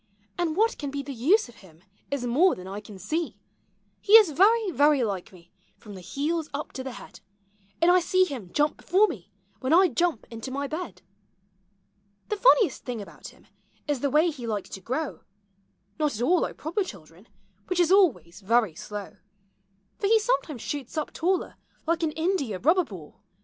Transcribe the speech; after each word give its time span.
And 0.35 0.55
what 0.57 0.79
can 0.79 0.89
be 0.89 1.03
the 1.03 1.13
use 1.13 1.47
of 1.47 1.57
him 1.57 1.83
is 2.09 2.25
more 2.25 2.55
than 2.55 2.67
I 2.67 2.79
can 2.79 2.97
see. 2.97 3.17
i:U 3.17 3.23
POEMS 3.23 3.29
OF 3.29 3.35
HOME. 3.35 3.39
He 4.01 4.13
is 4.13 4.31
very, 4.31 4.71
very 4.71 5.03
like 5.03 5.31
me 5.31 5.51
from 5.77 5.93
the 5.93 6.01
heels 6.01 6.49
up 6.55 6.71
to 6.73 6.83
the 6.83 6.93
head; 6.93 7.19
Aud 7.83 7.89
I 7.89 7.99
see 7.99 8.23
him 8.25 8.51
jump 8.51 8.77
before 8.77 9.07
me, 9.07 9.29
when 9.59 9.73
I 9.73 9.89
jump 9.89 10.25
into 10.31 10.49
my 10.49 10.65
bed. 10.65 11.03
The 12.29 12.35
funniest 12.37 12.83
thing 12.83 12.99
about 12.99 13.27
him 13.27 13.45
is 13.87 13.99
the 13.99 14.09
way 14.09 14.31
he 14.31 14.47
likes 14.47 14.69
to 14.69 14.81
grow— 14.81 15.19
Not 15.99 16.15
at 16.15 16.21
all 16.23 16.41
like 16.41 16.57
proper 16.57 16.83
children, 16.83 17.27
which 17.67 17.79
is 17.79 17.91
always 17.91 18.41
very 18.41 18.73
slow; 18.73 19.17
For 19.99 20.07
he 20.07 20.19
sometimes 20.19 20.63
shoots 20.63 20.97
up 20.97 21.13
taller 21.13 21.57
like 21.85 22.01
an 22.01 22.11
india 22.13 22.57
rubber 22.57 22.85
ball. 22.85 23.21